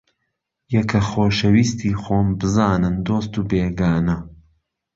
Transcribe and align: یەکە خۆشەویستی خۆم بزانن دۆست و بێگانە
یەکە 0.75 0.99
خۆشەویستی 1.09 1.97
خۆم 2.01 2.27
بزانن 2.39 2.95
دۆست 3.07 3.33
و 3.35 3.41
بێگانە 3.49 4.17